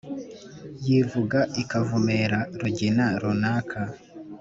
[0.85, 3.79] yivuga ikavumera rugina runaka.